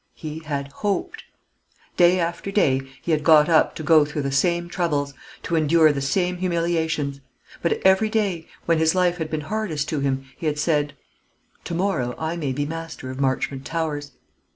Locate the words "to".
3.75-3.83, 5.43-5.55, 9.89-9.99, 11.65-11.75